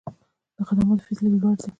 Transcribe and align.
د 0.57 0.59
خدماتو 0.67 1.05
فیس 1.07 1.19
لږ 1.23 1.33
لوړ 1.41 1.53
دی. 1.59 1.69